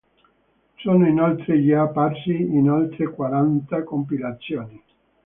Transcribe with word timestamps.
Sono 0.77 1.07
inoltre 1.07 1.63
già 1.63 1.83
apparsi 1.83 2.31
in 2.31 2.71
oltre 2.71 3.13
quaranta 3.13 3.83
compilazioni. 3.83 4.83